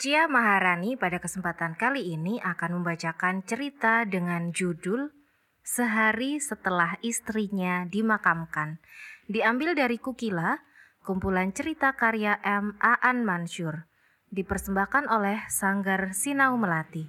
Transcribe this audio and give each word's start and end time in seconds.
Cia 0.00 0.24
Maharani 0.32 0.96
pada 0.96 1.20
kesempatan 1.20 1.76
kali 1.76 2.16
ini 2.16 2.40
akan 2.40 2.80
membacakan 2.80 3.44
cerita 3.44 4.08
dengan 4.08 4.48
judul 4.48 5.12
Sehari 5.60 6.40
Setelah 6.40 6.96
Istrinya 7.04 7.84
Dimakamkan. 7.84 8.80
Diambil 9.28 9.76
dari 9.76 10.00
Kukila, 10.00 10.56
kumpulan 11.04 11.52
cerita 11.52 11.92
karya 12.00 12.40
M. 12.40 12.80
Aan 12.80 13.28
Mansur. 13.28 13.84
Dipersembahkan 14.32 15.04
oleh 15.12 15.44
Sanggar 15.52 16.16
Sinau 16.16 16.56
Melati. 16.56 17.04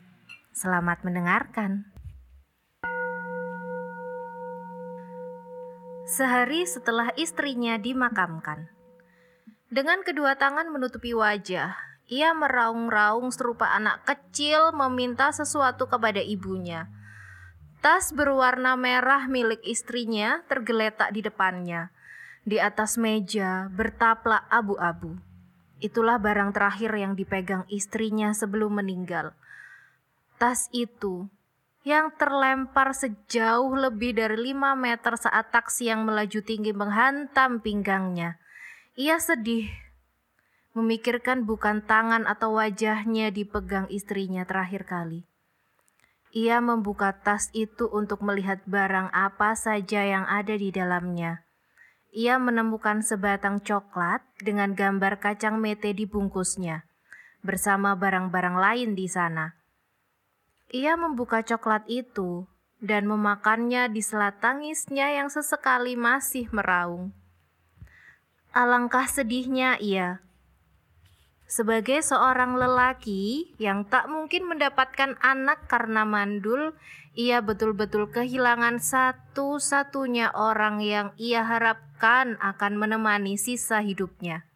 Selamat 0.51 1.07
mendengarkan. 1.07 1.87
Sehari 6.11 6.67
setelah 6.67 7.15
istrinya 7.15 7.79
dimakamkan. 7.79 8.67
Dengan 9.71 10.03
kedua 10.03 10.35
tangan 10.35 10.67
menutupi 10.67 11.15
wajah, 11.15 11.90
ia 12.11 12.35
meraung-raung 12.35 13.31
serupa 13.31 13.71
anak 13.71 14.03
kecil 14.03 14.75
meminta 14.75 15.31
sesuatu 15.31 15.88
kepada 15.88 16.19
ibunya. 16.19 16.91
Tas 17.79 18.11
berwarna 18.11 18.75
merah 18.75 19.31
milik 19.31 19.63
istrinya 19.63 20.43
tergeletak 20.52 21.16
di 21.16 21.23
depannya. 21.23 21.88
Di 22.43 22.59
atas 22.59 22.99
meja 22.99 23.71
bertaplak 23.71 24.43
abu-abu. 24.52 25.16
Itulah 25.79 26.19
barang 26.19 26.52
terakhir 26.52 26.91
yang 26.99 27.16
dipegang 27.16 27.63
istrinya 27.71 28.35
sebelum 28.35 28.83
meninggal. 28.83 29.31
Tas 30.35 30.67
itu 30.75 31.31
yang 31.88 32.13
terlempar 32.19 32.93
sejauh 32.93 33.73
lebih 33.73 34.19
dari 34.19 34.53
5 34.53 34.77
meter 34.77 35.16
saat 35.17 35.49
taksi 35.49 35.89
yang 35.89 36.05
melaju 36.05 36.43
tinggi 36.43 36.75
menghantam 36.75 37.63
pinggangnya. 37.63 38.38
Ia 38.93 39.17
sedih, 39.17 39.71
memikirkan 40.71 41.43
bukan 41.43 41.84
tangan 41.84 42.23
atau 42.23 42.55
wajahnya 42.55 43.31
dipegang 43.34 43.91
istrinya 43.91 44.48
terakhir 44.48 44.88
kali. 44.88 45.27
Ia 46.31 46.64
membuka 46.64 47.11
tas 47.11 47.52
itu 47.52 47.91
untuk 47.91 48.23
melihat 48.23 48.64
barang 48.64 49.11
apa 49.11 49.52
saja 49.52 50.08
yang 50.08 50.23
ada 50.31 50.55
di 50.55 50.72
dalamnya. 50.72 51.44
Ia 52.16 52.39
menemukan 52.39 53.03
sebatang 53.03 53.59
coklat 53.59 54.23
dengan 54.39 54.72
gambar 54.72 55.19
kacang 55.19 55.59
mete 55.59 55.92
di 55.92 56.08
bungkusnya, 56.08 56.88
bersama 57.44 57.95
barang-barang 57.99 58.55
lain 58.55 58.89
di 58.95 59.11
sana. 59.11 59.59
Ia 60.72 60.95
membuka 60.95 61.44
coklat 61.44 61.83
itu 61.92 62.47
dan 62.80 63.11
memakannya 63.11 63.92
di 63.92 63.99
sela 63.99 64.31
tangisnya 64.31 65.11
yang 65.11 65.27
sesekali 65.27 65.99
masih 65.99 66.47
meraung. 66.55 67.11
Alangkah 68.55 69.08
sedihnya 69.08 69.75
ia. 69.83 70.23
Sebagai 71.52 71.99
seorang 71.99 72.55
lelaki 72.55 73.52
yang 73.59 73.83
tak 73.83 74.07
mungkin 74.07 74.47
mendapatkan 74.47 75.19
anak 75.19 75.67
karena 75.67 76.08
mandul, 76.08 76.71
ia 77.11 77.43
betul-betul 77.43 78.08
kehilangan 78.08 78.80
satu-satunya 78.80 80.31
orang 80.31 80.80
yang 80.80 81.11
ia 81.19 81.43
harapkan 81.43 82.39
akan 82.39 82.80
menemani 82.80 83.35
sisa 83.35 83.83
hidupnya. 83.83 84.47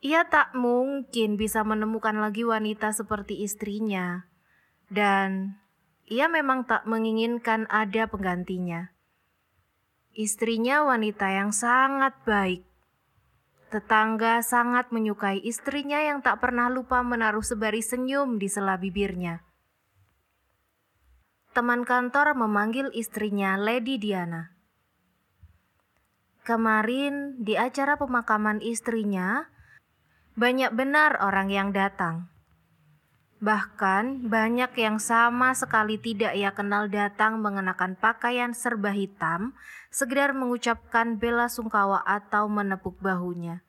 Ia 0.00 0.24
tak 0.32 0.56
mungkin 0.56 1.36
bisa 1.36 1.60
menemukan 1.60 2.24
lagi 2.24 2.48
wanita 2.48 2.96
seperti 2.96 3.44
istrinya 3.44 4.24
dan 4.88 5.60
ia 6.08 6.24
memang 6.24 6.64
tak 6.64 6.88
menginginkan 6.88 7.68
ada 7.68 8.08
penggantinya. 8.08 8.96
Istrinya 10.16 10.88
wanita 10.88 11.28
yang 11.28 11.52
sangat 11.52 12.16
baik. 12.24 12.73
Tetangga 13.74 14.38
sangat 14.46 14.94
menyukai 14.94 15.42
istrinya 15.42 15.98
yang 15.98 16.22
tak 16.22 16.38
pernah 16.38 16.70
lupa 16.70 17.02
menaruh 17.02 17.42
sebaris 17.42 17.90
senyum 17.90 18.38
di 18.38 18.46
sela 18.46 18.78
bibirnya. 18.78 19.42
Teman 21.58 21.82
kantor 21.82 22.38
memanggil 22.38 22.94
istrinya 22.94 23.58
Lady 23.58 23.98
Diana. 23.98 24.54
Kemarin 26.46 27.42
di 27.42 27.58
acara 27.58 27.98
pemakaman 27.98 28.62
istrinya, 28.62 29.50
banyak 30.38 30.70
benar 30.70 31.18
orang 31.18 31.50
yang 31.50 31.74
datang. 31.74 32.30
Bahkan 33.42 34.30
banyak 34.30 34.72
yang 34.78 35.02
sama 35.02 35.52
sekali 35.58 35.98
tidak 35.98 36.38
ia 36.38 36.54
kenal 36.54 36.86
datang 36.86 37.42
mengenakan 37.42 37.98
pakaian 37.98 38.54
serba 38.54 38.94
hitam, 38.94 39.56
sekedar 39.90 40.34
mengucapkan 40.34 41.18
bela 41.18 41.50
sungkawa 41.50 42.02
atau 42.06 42.46
menepuk 42.46 42.98
bahunya. 43.02 43.66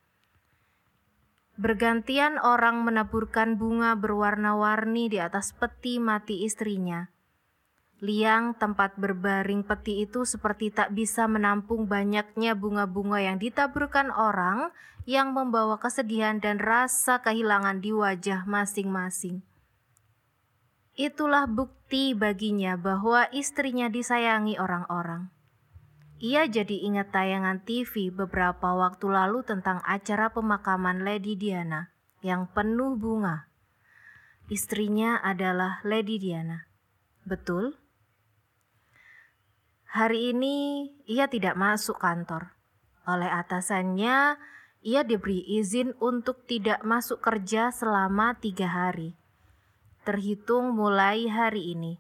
Bergantian 1.55 2.35
orang 2.35 2.83
menaburkan 2.83 3.55
bunga 3.55 3.95
berwarna-warni 3.95 5.07
di 5.07 5.23
atas 5.23 5.55
peti 5.55 6.03
mati 6.03 6.43
istrinya. 6.43 7.07
Liang 8.03 8.59
tempat 8.59 8.99
berbaring 8.99 9.63
peti 9.63 10.03
itu 10.03 10.27
seperti 10.27 10.67
tak 10.67 10.91
bisa 10.91 11.31
menampung 11.31 11.87
banyaknya 11.87 12.51
bunga-bunga 12.59 13.23
yang 13.23 13.39
ditaburkan 13.39 14.11
orang 14.11 14.75
yang 15.07 15.31
membawa 15.31 15.79
kesedihan 15.79 16.43
dan 16.43 16.59
rasa 16.59 17.23
kehilangan 17.23 17.79
di 17.79 17.95
wajah 17.95 18.43
masing-masing. 18.43 19.39
Itulah 20.95 21.43
bukti 21.43 22.15
baginya 22.15 22.79
bahwa 22.79 23.27
istrinya 23.35 23.91
disayangi 23.91 24.55
orang-orang. 24.55 25.27
Ia 26.23 26.47
jadi 26.47 26.87
ingat 26.87 27.11
tayangan 27.11 27.67
TV 27.67 28.15
beberapa 28.15 28.71
waktu 28.71 29.11
lalu 29.11 29.43
tentang 29.43 29.83
acara 29.83 30.31
pemakaman 30.31 31.03
Lady 31.03 31.35
Diana 31.35 31.91
yang 32.23 32.47
penuh 32.47 32.95
bunga. 32.95 33.51
Istrinya 34.47 35.19
adalah 35.19 35.83
Lady 35.83 36.15
Diana. 36.15 36.63
Betul? 37.27 37.75
Hari 39.91 40.31
ini 40.31 40.87
ia 41.11 41.27
tidak 41.27 41.59
masuk 41.59 41.99
kantor. 41.99 42.55
Oleh 43.03 43.27
atasannya, 43.27 44.39
ia 44.79 45.01
diberi 45.03 45.43
izin 45.43 45.91
untuk 45.99 46.47
tidak 46.47 46.87
masuk 46.87 47.19
kerja 47.19 47.75
selama 47.75 48.39
tiga 48.39 48.71
hari 48.71 49.19
terhitung 50.05 50.77
mulai 50.77 51.25
hari 51.25 51.73
ini. 51.73 51.99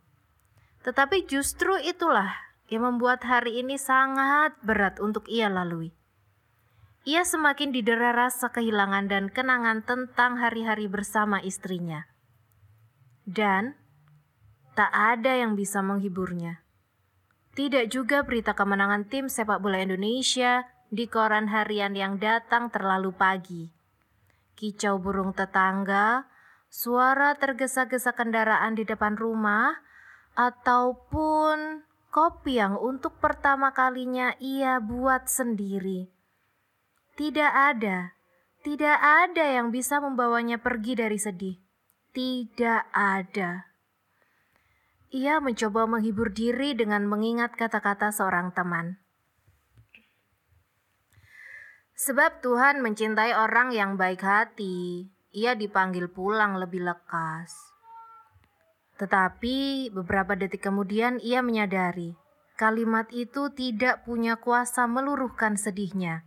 Tetapi 0.85 1.25
justru 1.25 1.73
itulah 1.81 2.31
yang 2.69 2.85
membuat 2.85 3.25
hari 3.25 3.61
ini 3.61 3.81
sangat 3.81 4.53
berat 4.61 5.01
untuk 5.01 5.25
ia 5.25 5.49
lalui. 5.49 5.93
Ia 7.05 7.21
semakin 7.21 7.69
didera 7.69 8.13
rasa 8.13 8.49
kehilangan 8.49 9.05
dan 9.05 9.29
kenangan 9.29 9.85
tentang 9.85 10.41
hari-hari 10.41 10.89
bersama 10.89 11.37
istrinya. 11.41 12.09
Dan 13.25 13.77
tak 14.73 14.89
ada 14.89 15.37
yang 15.37 15.53
bisa 15.53 15.85
menghiburnya. 15.85 16.65
Tidak 17.53 17.87
juga 17.93 18.25
berita 18.25 18.57
kemenangan 18.57 19.05
tim 19.05 19.29
sepak 19.29 19.61
bola 19.61 19.79
Indonesia 19.79 20.65
di 20.89 21.05
koran 21.05 21.47
harian 21.47 21.93
yang 21.93 22.17
datang 22.17 22.73
terlalu 22.73 23.13
pagi. 23.13 23.69
Kicau 24.57 24.97
burung 24.97 25.31
tetangga, 25.31 26.25
suara 26.75 27.39
tergesa-gesa 27.39 28.11
kendaraan 28.11 28.75
di 28.75 28.83
depan 28.83 29.15
rumah, 29.15 29.79
ataupun 30.35 31.87
kopi 32.11 32.59
yang 32.59 32.75
untuk 32.75 33.15
pertama 33.23 33.71
kalinya 33.71 34.35
ia 34.43 34.83
buat 34.83 35.31
sendiri. 35.31 36.11
Tidak 37.15 37.51
ada, 37.55 38.11
tidak 38.59 38.99
ada 38.99 39.45
yang 39.55 39.71
bisa 39.71 40.03
membawanya 40.03 40.59
pergi 40.59 40.99
dari 40.99 41.15
sedih. 41.15 41.55
Tidak 42.11 42.91
ada. 42.91 43.71
Ia 45.15 45.39
mencoba 45.39 45.87
menghibur 45.87 46.35
diri 46.35 46.75
dengan 46.75 47.07
mengingat 47.07 47.55
kata-kata 47.55 48.11
seorang 48.11 48.51
teman. 48.51 48.99
Sebab 51.95 52.43
Tuhan 52.43 52.83
mencintai 52.83 53.31
orang 53.31 53.71
yang 53.71 53.95
baik 53.95 54.19
hati, 54.19 55.14
ia 55.35 55.51
dipanggil 55.51 56.07
pulang 56.07 56.55
lebih 56.55 56.87
lekas. 56.87 57.51
Tetapi 58.95 59.91
beberapa 59.91 60.39
detik 60.39 60.63
kemudian 60.63 61.19
ia 61.19 61.43
menyadari 61.43 62.15
kalimat 62.55 63.11
itu 63.11 63.51
tidak 63.51 64.07
punya 64.07 64.39
kuasa 64.39 64.87
meluruhkan 64.87 65.59
sedihnya. 65.59 66.23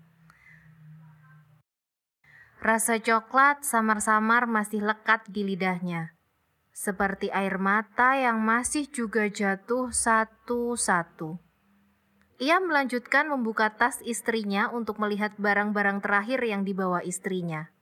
Rasa 2.60 3.00
coklat 3.00 3.64
samar-samar 3.64 4.44
masih 4.44 4.84
lekat 4.84 5.24
di 5.32 5.40
lidahnya, 5.40 6.12
seperti 6.76 7.32
air 7.32 7.56
mata 7.56 8.12
yang 8.12 8.44
masih 8.44 8.84
juga 8.92 9.24
jatuh 9.32 9.88
satu-satu. 9.88 11.40
Ia 12.44 12.60
melanjutkan 12.60 13.32
membuka 13.32 13.72
tas 13.72 14.04
istrinya 14.04 14.68
untuk 14.68 15.00
melihat 15.00 15.32
barang-barang 15.40 16.04
terakhir 16.04 16.44
yang 16.44 16.62
dibawa 16.62 17.00
istrinya 17.00 17.72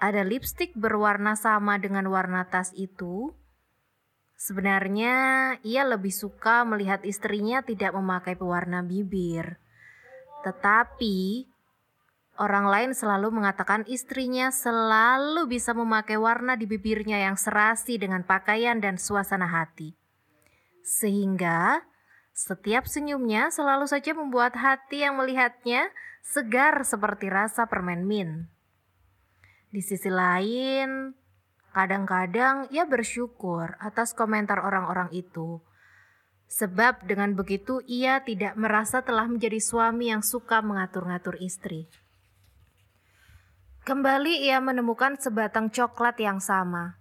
ada 0.00 0.24
lipstik 0.24 0.72
berwarna 0.72 1.36
sama 1.36 1.76
dengan 1.76 2.08
warna 2.08 2.48
tas 2.48 2.72
itu. 2.72 3.36
Sebenarnya 4.40 5.12
ia 5.60 5.84
lebih 5.84 6.16
suka 6.16 6.64
melihat 6.64 7.04
istrinya 7.04 7.60
tidak 7.60 7.92
memakai 7.92 8.32
pewarna 8.32 8.80
bibir. 8.80 9.60
Tetapi 10.40 11.44
orang 12.40 12.72
lain 12.72 12.90
selalu 12.96 13.28
mengatakan 13.28 13.84
istrinya 13.84 14.48
selalu 14.48 15.44
bisa 15.44 15.76
memakai 15.76 16.16
warna 16.16 16.56
di 16.56 16.64
bibirnya 16.64 17.20
yang 17.20 17.36
serasi 17.36 18.00
dengan 18.00 18.24
pakaian 18.24 18.80
dan 18.80 18.96
suasana 18.96 19.44
hati. 19.44 19.92
Sehingga 20.80 21.84
setiap 22.32 22.88
senyumnya 22.88 23.52
selalu 23.52 23.84
saja 23.84 24.16
membuat 24.16 24.56
hati 24.56 25.04
yang 25.04 25.20
melihatnya 25.20 25.92
segar 26.24 26.80
seperti 26.88 27.28
rasa 27.28 27.68
permen 27.68 28.08
mint. 28.08 28.48
Di 29.70 29.80
sisi 29.82 30.10
lain, 30.10 31.14
kadang-kadang 31.70 32.70
ia 32.74 32.86
bersyukur 32.86 33.78
atas 33.78 34.12
komentar 34.12 34.58
orang-orang 34.58 35.14
itu 35.14 35.62
Sebab 36.50 37.06
dengan 37.06 37.38
begitu 37.38 37.78
ia 37.86 38.26
tidak 38.26 38.58
merasa 38.58 39.06
telah 39.06 39.30
menjadi 39.30 39.62
suami 39.62 40.10
yang 40.10 40.18
suka 40.18 40.58
mengatur-ngatur 40.58 41.38
istri. 41.38 41.86
Kembali 43.86 44.50
ia 44.50 44.58
menemukan 44.58 45.14
sebatang 45.14 45.70
coklat 45.70 46.18
yang 46.18 46.42
sama. 46.42 46.98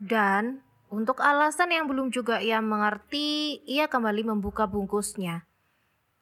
Dan 0.00 0.64
untuk 0.88 1.20
alasan 1.20 1.76
yang 1.76 1.92
belum 1.92 2.08
juga 2.08 2.40
ia 2.40 2.64
mengerti, 2.64 3.60
ia 3.68 3.84
kembali 3.84 4.32
membuka 4.32 4.64
bungkusnya, 4.64 5.44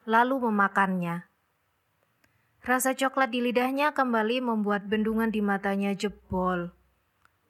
lalu 0.02 0.50
memakannya. 0.50 1.30
Rasa 2.62 2.94
coklat 2.94 3.32
di 3.32 3.40
lidahnya 3.42 3.94
kembali 3.94 4.44
membuat 4.44 4.86
bendungan 4.86 5.30
di 5.30 5.42
matanya 5.42 5.94
jebol. 5.94 6.72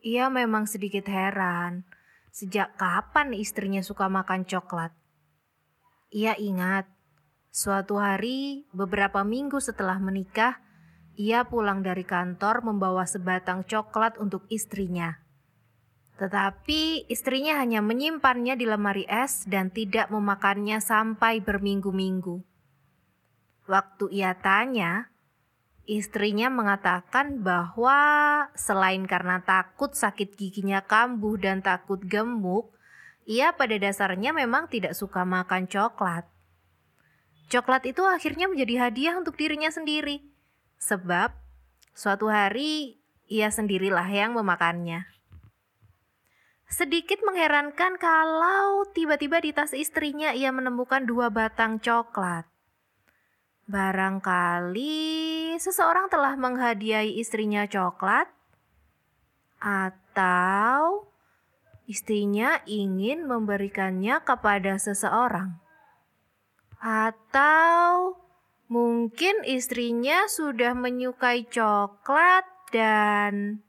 Ia 0.05 0.31
memang 0.31 0.69
sedikit 0.71 1.11
heran 1.11 1.85
Sejak 2.39 2.79
kapan 2.79 3.35
istrinya 3.35 3.83
suka 3.83 4.07
makan 4.07 4.47
coklat? 4.47 4.95
Ia 6.15 6.39
ingat, 6.39 6.87
suatu 7.51 7.99
hari 7.99 8.63
beberapa 8.71 9.27
minggu 9.27 9.59
setelah 9.59 9.99
menikah, 9.99 10.63
ia 11.19 11.43
pulang 11.51 11.83
dari 11.83 12.07
kantor 12.07 12.63
membawa 12.63 13.11
sebatang 13.11 13.67
coklat 13.67 14.23
untuk 14.23 14.47
istrinya. 14.55 15.19
Tetapi 16.15 17.11
istrinya 17.11 17.59
hanya 17.59 17.83
menyimpannya 17.83 18.55
di 18.55 18.71
lemari 18.71 19.03
es 19.11 19.43
dan 19.43 19.75
tidak 19.75 20.07
memakannya 20.07 20.79
sampai 20.79 21.43
berminggu-minggu. 21.43 22.39
Waktu 23.69 24.09
ia 24.11 24.33
tanya, 24.41 25.13
Istrinya 25.89 26.53
mengatakan 26.53 27.41
bahwa 27.41 27.97
selain 28.53 29.09
karena 29.09 29.41
takut 29.41 29.97
sakit 29.97 30.37
giginya 30.37 30.85
kambuh 30.85 31.41
dan 31.41 31.65
takut 31.65 31.97
gemuk, 32.05 32.77
ia 33.25 33.57
pada 33.57 33.73
dasarnya 33.81 34.37
memang 34.37 34.69
tidak 34.69 34.93
suka 34.93 35.25
makan 35.25 35.65
coklat. 35.65 36.29
Coklat 37.49 37.89
itu 37.89 38.05
akhirnya 38.05 38.53
menjadi 38.53 38.85
hadiah 38.85 39.17
untuk 39.17 39.41
dirinya 39.41 39.73
sendiri, 39.73 40.21
sebab 40.77 41.33
suatu 41.97 42.29
hari 42.29 43.01
ia 43.25 43.49
sendirilah 43.49 44.13
yang 44.13 44.37
memakannya. 44.37 45.09
Sedikit 46.69 47.25
mengherankan 47.25 47.97
kalau 47.97 48.85
tiba-tiba 48.93 49.41
di 49.41 49.57
tas 49.57 49.73
istrinya 49.73 50.37
ia 50.37 50.53
menemukan 50.53 51.09
dua 51.09 51.33
batang 51.33 51.81
coklat. 51.81 52.58
Barangkali 53.69 55.53
seseorang 55.61 56.09
telah 56.09 56.41
menghadiahi 56.41 57.21
istrinya 57.21 57.69
coklat, 57.69 58.25
atau 59.61 61.05
istrinya 61.85 62.65
ingin 62.65 63.29
memberikannya 63.29 64.25
kepada 64.25 64.81
seseorang, 64.81 65.61
atau 66.81 68.17
mungkin 68.73 69.45
istrinya 69.45 70.25
sudah 70.33 70.73
menyukai 70.73 71.45
coklat 71.45 72.49
dan 72.73 73.61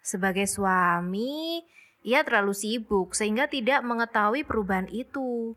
sebagai 0.00 0.48
suami 0.48 1.60
ia 2.00 2.24
terlalu 2.24 2.56
sibuk 2.56 3.12
sehingga 3.12 3.52
tidak 3.52 3.84
mengetahui 3.84 4.48
perubahan 4.48 4.88
itu. 4.88 5.52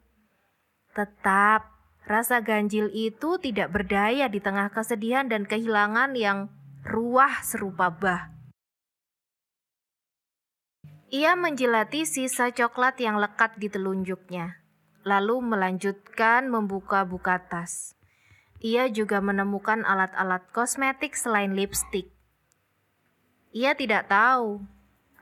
Tetap 0.91 1.71
Rasa 2.03 2.43
ganjil 2.43 2.91
itu 2.91 3.39
tidak 3.39 3.71
berdaya 3.71 4.27
di 4.27 4.43
tengah 4.43 4.67
kesedihan 4.75 5.31
dan 5.31 5.47
kehilangan 5.47 6.19
yang 6.19 6.51
ruah 6.83 7.39
serupa 7.39 7.87
bah. 7.87 8.27
Ia 11.13 11.39
menjilati 11.39 12.03
sisa 12.03 12.51
coklat 12.51 12.99
yang 12.99 13.21
lekat 13.21 13.55
di 13.55 13.71
telunjuknya, 13.71 14.59
lalu 15.07 15.39
melanjutkan 15.45 16.51
membuka-buka 16.51 17.39
tas. 17.47 17.95
Ia 18.59 18.91
juga 18.91 19.23
menemukan 19.23 19.85
alat-alat 19.87 20.43
kosmetik 20.51 21.15
selain 21.15 21.55
lipstik. 21.55 22.11
Ia 23.53 23.77
tidak 23.77 24.09
tahu 24.09 24.65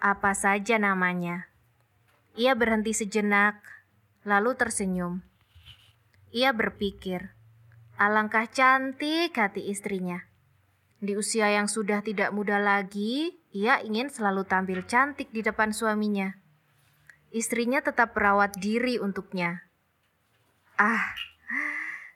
apa 0.02 0.32
saja 0.34 0.80
namanya. 0.82 1.52
Ia 2.40 2.56
berhenti 2.56 2.96
sejenak, 2.96 3.60
lalu 4.24 4.56
tersenyum. 4.56 5.31
Ia 6.32 6.56
berpikir, 6.56 7.36
alangkah 8.00 8.48
cantik 8.48 9.36
hati 9.36 9.68
istrinya. 9.68 10.32
Di 11.04 11.20
usia 11.20 11.52
yang 11.52 11.68
sudah 11.68 12.00
tidak 12.00 12.32
muda 12.32 12.56
lagi, 12.56 13.36
ia 13.52 13.84
ingin 13.84 14.08
selalu 14.08 14.48
tampil 14.48 14.88
cantik 14.88 15.28
di 15.36 15.44
depan 15.44 15.76
suaminya. 15.76 16.32
Istrinya 17.36 17.84
tetap 17.84 18.16
merawat 18.16 18.56
diri 18.56 18.96
untuknya. 18.96 19.68
Ah, 20.80 21.04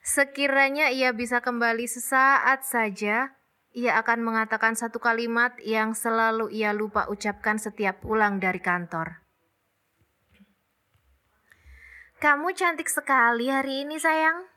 sekiranya 0.00 0.88
ia 0.88 1.12
bisa 1.12 1.44
kembali 1.44 1.84
sesaat 1.84 2.64
saja, 2.64 3.36
ia 3.76 3.92
akan 4.00 4.24
mengatakan 4.24 4.80
satu 4.80 4.96
kalimat 4.96 5.52
yang 5.60 5.92
selalu 5.92 6.48
ia 6.56 6.72
lupa 6.72 7.04
ucapkan 7.12 7.60
setiap 7.60 8.00
pulang 8.00 8.40
dari 8.40 8.64
kantor. 8.64 9.25
Kamu 12.16 12.56
cantik 12.56 12.88
sekali 12.88 13.52
hari 13.52 13.84
ini, 13.84 14.00
sayang. 14.00 14.48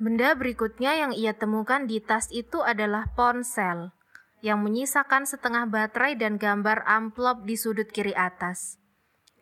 Benda 0.00 0.32
berikutnya 0.32 0.96
yang 0.96 1.12
ia 1.12 1.36
temukan 1.36 1.84
di 1.84 2.00
tas 2.00 2.32
itu 2.32 2.64
adalah 2.64 3.12
ponsel 3.12 3.92
yang 4.40 4.64
menyisakan 4.64 5.28
setengah 5.28 5.68
baterai 5.68 6.16
dan 6.16 6.40
gambar 6.40 6.88
amplop 6.88 7.44
di 7.44 7.60
sudut 7.60 7.92
kiri 7.92 8.16
atas. 8.16 8.80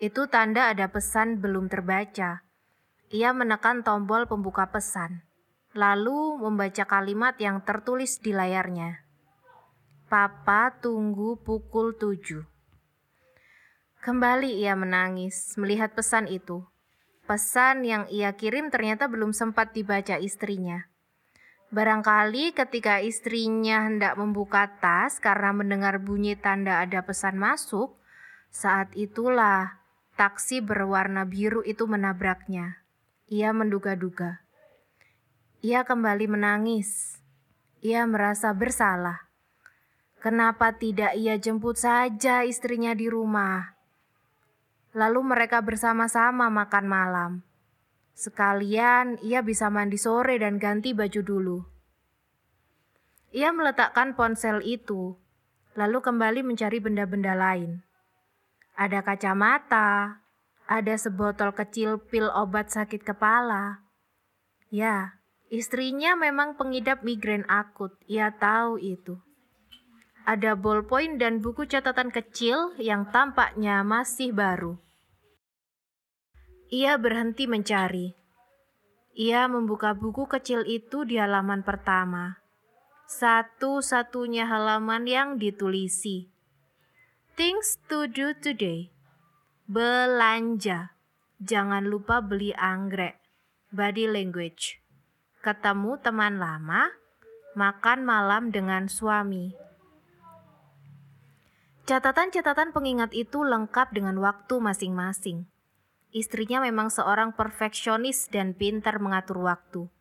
Itu 0.02 0.26
tanda 0.26 0.66
ada 0.66 0.90
pesan 0.90 1.38
belum 1.38 1.70
terbaca. 1.70 2.42
Ia 3.14 3.30
menekan 3.30 3.86
tombol 3.86 4.26
pembuka 4.26 4.66
pesan, 4.66 5.22
lalu 5.78 6.42
membaca 6.42 6.90
kalimat 6.90 7.38
yang 7.38 7.62
tertulis 7.62 8.18
di 8.18 8.34
layarnya. 8.34 8.98
Papa 10.10 10.74
tunggu 10.82 11.38
pukul 11.38 11.94
tujuh. 11.94 12.55
Kembali 14.06 14.62
ia 14.62 14.78
menangis 14.78 15.58
melihat 15.58 15.90
pesan 15.90 16.30
itu. 16.30 16.62
Pesan 17.26 17.82
yang 17.82 18.06
ia 18.06 18.30
kirim 18.38 18.70
ternyata 18.70 19.10
belum 19.10 19.34
sempat 19.34 19.74
dibaca 19.74 20.14
istrinya. 20.22 20.86
Barangkali 21.74 22.54
ketika 22.54 23.02
istrinya 23.02 23.82
hendak 23.82 24.14
membuka 24.14 24.70
tas 24.78 25.18
karena 25.18 25.50
mendengar 25.50 25.98
bunyi 25.98 26.38
tanda 26.38 26.86
ada 26.86 27.02
pesan 27.02 27.34
masuk, 27.34 27.98
saat 28.46 28.94
itulah 28.94 29.82
taksi 30.14 30.62
berwarna 30.62 31.26
biru 31.26 31.66
itu 31.66 31.90
menabraknya. 31.90 32.86
Ia 33.26 33.50
menduga-duga. 33.50 34.38
Ia 35.66 35.82
kembali 35.82 36.30
menangis. 36.30 37.18
Ia 37.82 38.06
merasa 38.06 38.54
bersalah. 38.54 39.26
Kenapa 40.22 40.78
tidak 40.78 41.18
ia 41.18 41.34
jemput 41.42 41.74
saja 41.74 42.46
istrinya 42.46 42.94
di 42.94 43.10
rumah? 43.10 43.75
Lalu 44.96 45.20
mereka 45.36 45.60
bersama-sama 45.60 46.48
makan 46.48 46.86
malam. 46.88 47.32
Sekalian 48.16 49.20
ia 49.20 49.44
bisa 49.44 49.68
mandi 49.68 50.00
sore 50.00 50.40
dan 50.40 50.56
ganti 50.56 50.96
baju 50.96 51.20
dulu. 51.20 51.58
Ia 53.36 53.52
meletakkan 53.52 54.16
ponsel 54.16 54.64
itu, 54.64 55.20
lalu 55.76 56.00
kembali 56.00 56.40
mencari 56.40 56.80
benda-benda 56.80 57.36
lain. 57.36 57.84
Ada 58.72 59.04
kacamata, 59.04 60.24
ada 60.64 60.94
sebotol 60.96 61.52
kecil 61.52 62.00
pil 62.00 62.32
obat 62.32 62.72
sakit 62.72 63.04
kepala. 63.04 63.84
Ya, 64.72 65.20
istrinya 65.52 66.16
memang 66.16 66.56
pengidap 66.56 67.04
migrain 67.04 67.44
akut, 67.52 67.92
ia 68.08 68.32
tahu 68.32 68.80
itu 68.80 69.20
ada 70.26 70.58
ballpoint 70.58 71.22
dan 71.22 71.38
buku 71.38 71.70
catatan 71.70 72.10
kecil 72.10 72.74
yang 72.82 73.06
tampaknya 73.14 73.86
masih 73.86 74.34
baru. 74.34 74.85
Ia 76.70 76.98
berhenti 76.98 77.46
mencari. 77.46 78.16
Ia 79.14 79.46
membuka 79.46 79.94
buku 79.94 80.26
kecil 80.26 80.66
itu 80.66 81.06
di 81.06 81.16
halaman 81.16 81.62
pertama. 81.62 82.42
Satu-satunya 83.06 84.50
halaman 84.50 85.06
yang 85.06 85.28
ditulisi. 85.38 86.26
Things 87.38 87.78
to 87.86 88.10
do 88.10 88.34
today. 88.34 88.90
Belanja. 89.70 90.98
Jangan 91.38 91.86
lupa 91.86 92.18
beli 92.18 92.50
anggrek. 92.58 93.22
Body 93.70 94.10
language. 94.10 94.82
ketemu 95.46 95.94
teman 96.02 96.42
lama, 96.42 96.90
makan 97.54 98.02
malam 98.02 98.50
dengan 98.50 98.90
suami. 98.90 99.54
Catatan-catatan 101.86 102.74
pengingat 102.74 103.14
itu 103.14 103.46
lengkap 103.46 103.94
dengan 103.94 104.18
waktu 104.18 104.58
masing-masing. 104.58 105.46
Istrinya 106.16 106.64
memang 106.64 106.88
seorang 106.88 107.36
perfeksionis 107.36 108.32
dan 108.32 108.56
pintar 108.56 109.04
mengatur 109.04 109.36
waktu. 109.44 109.92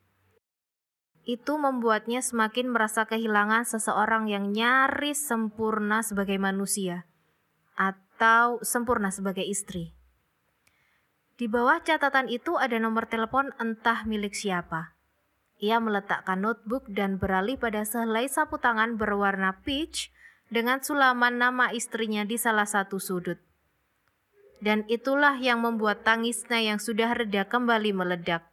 Itu 1.28 1.60
membuatnya 1.60 2.24
semakin 2.24 2.72
merasa 2.72 3.04
kehilangan 3.04 3.68
seseorang 3.68 4.32
yang 4.32 4.56
nyaris 4.56 5.20
sempurna 5.20 6.08
sebagai 6.08 6.40
manusia 6.40 7.04
atau 7.76 8.64
sempurna 8.64 9.12
sebagai 9.12 9.44
istri. 9.44 9.92
Di 11.36 11.52
bawah 11.52 11.84
catatan 11.84 12.32
itu 12.32 12.56
ada 12.56 12.80
nomor 12.80 13.12
telepon 13.12 13.52
entah 13.60 14.08
milik 14.08 14.40
siapa. 14.40 14.96
Ia 15.60 15.84
meletakkan 15.84 16.40
notebook 16.40 16.88
dan 16.88 17.20
beralih 17.20 17.60
pada 17.60 17.84
sehelai 17.84 18.32
sapu 18.32 18.56
tangan 18.56 18.96
berwarna 18.96 19.60
peach 19.68 20.16
dengan 20.48 20.80
sulaman 20.80 21.36
nama 21.36 21.76
istrinya 21.76 22.24
di 22.24 22.40
salah 22.40 22.64
satu 22.64 23.04
sudut. 23.04 23.45
Dan 24.64 24.88
itulah 24.88 25.36
yang 25.40 25.62
membuat 25.62 26.08
tangisnya 26.08 26.64
yang 26.64 26.80
sudah 26.80 27.12
reda 27.12 27.44
kembali 27.48 27.92
meledak. 27.92 28.48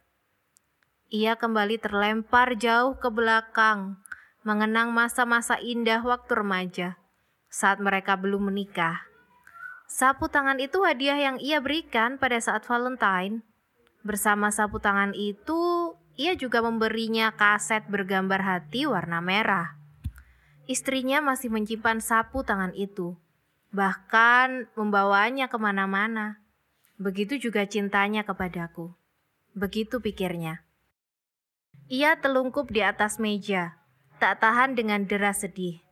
Ia 1.13 1.37
kembali 1.37 1.77
terlempar 1.77 2.57
jauh 2.57 2.97
ke 2.97 3.07
belakang, 3.13 4.01
mengenang 4.41 4.91
masa-masa 4.91 5.61
indah 5.61 6.01
waktu 6.01 6.31
remaja, 6.35 6.89
saat 7.53 7.77
mereka 7.79 8.17
belum 8.17 8.51
menikah. 8.51 9.05
Sapu 9.85 10.25
tangan 10.25 10.57
itu 10.57 10.81
hadiah 10.81 11.15
yang 11.15 11.37
ia 11.37 11.61
berikan 11.61 12.17
pada 12.17 12.41
saat 12.41 12.65
Valentine. 12.65 13.45
Bersama 14.01 14.49
sapu 14.49 14.81
tangan 14.81 15.13
itu, 15.13 15.93
ia 16.17 16.33
juga 16.33 16.65
memberinya 16.65 17.29
kaset 17.33 17.85
bergambar 17.87 18.41
hati 18.41 18.89
warna 18.89 19.21
merah. 19.21 19.77
Istrinya 20.65 21.21
masih 21.21 21.53
menyimpan 21.53 22.01
sapu 22.01 22.41
tangan 22.41 22.73
itu, 22.73 23.15
bahkan 23.73 24.69
membawanya 24.77 25.49
ke 25.49 25.57
mana-mana. 25.57 26.39
Begitu 27.01 27.41
juga 27.41 27.65
cintanya 27.65 28.21
kepadaku. 28.21 28.93
Begitu 29.57 29.97
pikirnya. 29.97 30.61
Ia 31.89 32.15
telungkup 32.21 32.71
di 32.71 32.85
atas 32.85 33.19
meja, 33.19 33.75
tak 34.21 34.39
tahan 34.39 34.77
dengan 34.77 35.03
deras 35.03 35.43
sedih. 35.43 35.83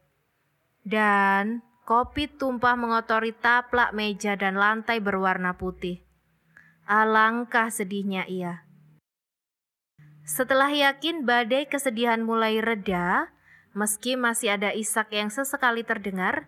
Dan 0.86 1.66
kopi 1.84 2.32
tumpah 2.32 2.80
mengotori 2.80 3.36
taplak 3.36 3.92
meja 3.92 4.40
dan 4.40 4.56
lantai 4.56 5.04
berwarna 5.04 5.58
putih. 5.58 6.00
Alangkah 6.88 7.68
sedihnya 7.68 8.30
ia. 8.30 8.64
Setelah 10.24 10.72
yakin 10.72 11.28
badai 11.28 11.68
kesedihan 11.68 12.24
mulai 12.24 12.64
reda, 12.64 13.34
Meski 13.72 14.20
masih 14.20 14.60
ada 14.60 14.76
isak 14.76 15.16
yang 15.16 15.32
sesekali 15.32 15.88
terdengar, 15.88 16.44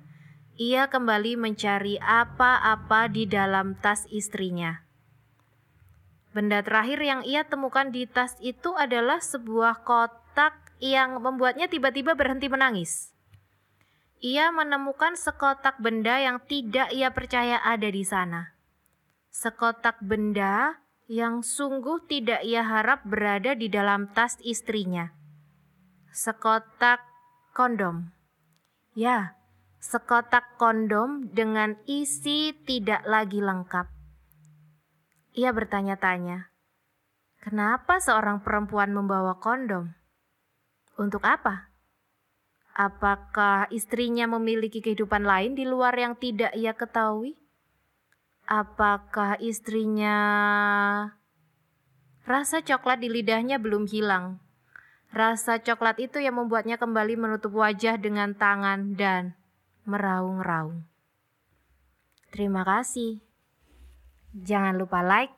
ia 0.54 0.86
kembali 0.86 1.34
mencari 1.34 1.98
apa-apa 1.98 3.10
di 3.10 3.26
dalam 3.26 3.74
tas 3.74 4.06
istrinya. 4.14 4.86
Benda 6.34 6.62
terakhir 6.62 7.02
yang 7.02 7.22
ia 7.26 7.46
temukan 7.46 7.90
di 7.90 8.06
tas 8.10 8.38
itu 8.42 8.74
adalah 8.74 9.22
sebuah 9.22 9.86
kotak 9.86 10.74
yang 10.82 11.22
membuatnya 11.22 11.70
tiba-tiba 11.70 12.18
berhenti 12.18 12.50
menangis. 12.50 13.14
Ia 14.24 14.50
menemukan 14.50 15.14
sekotak 15.20 15.78
benda 15.84 16.18
yang 16.18 16.42
tidak 16.48 16.90
ia 16.96 17.12
percaya 17.14 17.62
ada 17.62 17.90
di 17.92 18.02
sana. 18.02 18.56
Sekotak 19.30 20.02
benda 20.02 20.80
yang 21.12 21.44
sungguh 21.44 22.08
tidak 22.08 22.42
ia 22.48 22.64
harap 22.64 23.04
berada 23.04 23.54
di 23.54 23.68
dalam 23.68 24.10
tas 24.10 24.40
istrinya. 24.42 25.12
Sekotak 26.14 27.04
kondom. 27.52 28.10
Ya, 28.96 29.36
sekotak 29.84 30.56
kondom 30.56 31.28
dengan 31.36 31.76
isi 31.84 32.56
tidak 32.64 33.04
lagi 33.04 33.44
lengkap. 33.44 33.92
Ia 35.36 35.52
bertanya-tanya, 35.52 36.48
kenapa 37.44 38.00
seorang 38.00 38.40
perempuan 38.40 38.96
membawa 38.96 39.36
kondom? 39.44 39.92
Untuk 40.96 41.28
apa? 41.28 41.68
Apakah 42.72 43.68
istrinya 43.76 44.24
memiliki 44.24 44.80
kehidupan 44.80 45.28
lain 45.28 45.60
di 45.60 45.68
luar 45.68 46.00
yang 46.00 46.16
tidak 46.16 46.56
ia 46.56 46.72
ketahui? 46.72 47.36
Apakah 48.48 49.36
istrinya 49.44 50.18
rasa 52.24 52.64
coklat 52.64 53.04
di 53.04 53.12
lidahnya 53.12 53.60
belum 53.60 53.88
hilang 53.88 54.40
Rasa 55.14 55.62
coklat 55.62 56.02
itu 56.02 56.18
yang 56.18 56.42
membuatnya 56.42 56.82
kembali 56.82 57.14
menutup 57.14 57.54
wajah 57.54 58.02
dengan 58.02 58.34
tangan 58.34 58.98
dan 58.98 59.38
meraung-raung. 59.86 60.88
Terima 62.34 62.66
kasih. 62.66 63.22
Jangan 64.34 64.82
lupa 64.82 65.06
like, 65.06 65.36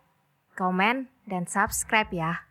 komen, 0.55 1.11
dan 1.27 1.43
subscribe 1.43 2.07
ya. 2.15 2.47